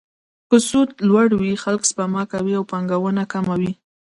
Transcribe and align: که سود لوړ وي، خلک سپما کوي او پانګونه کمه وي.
که 0.49 0.57
سود 0.69 0.89
لوړ 1.09 1.27
وي، 1.39 1.53
خلک 1.63 1.81
سپما 1.89 2.23
کوي 2.31 2.53
او 2.59 2.63
پانګونه 2.71 3.23
کمه 3.33 3.55
وي. 3.61 3.73